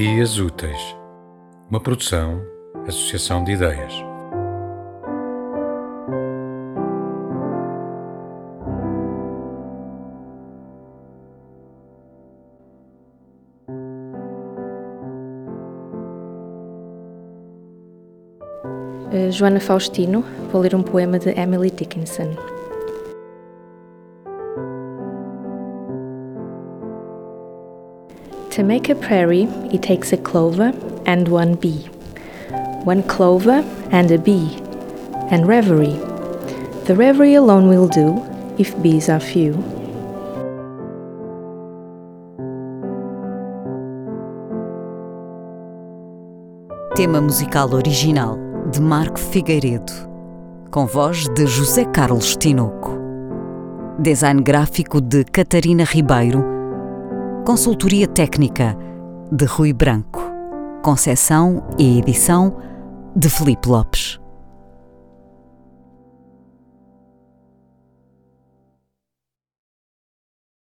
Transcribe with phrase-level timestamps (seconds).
[0.00, 0.96] Dias Úteis,
[1.68, 2.40] uma produção,
[2.86, 3.92] associação de ideias.
[19.10, 22.57] Uh, Joana Faustino, vou ler um poema de Emily Dickinson.
[28.58, 30.72] To make a prairie, it takes a clover
[31.06, 31.86] and one bee,
[32.82, 34.58] one clover and a bee,
[35.30, 35.96] and reverie.
[36.86, 38.20] The reverie alone will do
[38.58, 39.52] if bees are few.
[46.96, 48.36] Tema musical original
[48.72, 49.92] de Marco Figueiredo,
[50.72, 52.98] com voz de José Carlos Tinoco.
[54.00, 56.57] Design gráfico de Catarina Ribeiro.
[57.48, 58.76] Consultoria técnica
[59.32, 60.20] de Rui Branco.
[60.82, 62.54] Concessão e edição
[63.16, 64.17] de Felipe Lopes.